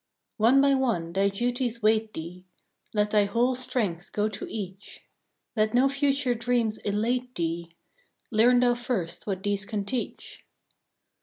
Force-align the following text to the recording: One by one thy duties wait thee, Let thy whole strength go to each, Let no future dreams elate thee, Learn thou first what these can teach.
One 0.37 0.61
by 0.61 0.73
one 0.73 1.13
thy 1.13 1.29
duties 1.29 1.83
wait 1.83 2.11
thee, 2.15 2.43
Let 2.91 3.11
thy 3.11 3.25
whole 3.25 3.53
strength 3.53 4.11
go 4.11 4.29
to 4.29 4.47
each, 4.49 5.01
Let 5.55 5.75
no 5.75 5.87
future 5.89 6.33
dreams 6.33 6.79
elate 6.79 7.35
thee, 7.35 7.75
Learn 8.31 8.61
thou 8.61 8.73
first 8.73 9.27
what 9.27 9.43
these 9.43 9.63
can 9.63 9.85
teach. 9.85 10.43